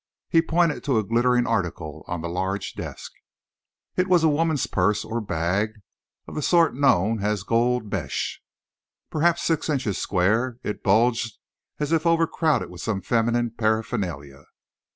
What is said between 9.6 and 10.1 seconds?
inches